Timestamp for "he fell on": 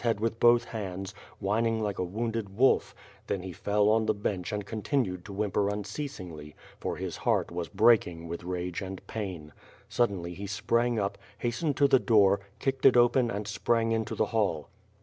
3.43-4.07